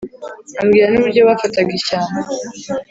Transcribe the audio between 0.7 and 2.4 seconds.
n’uburyo bafataga ishyamba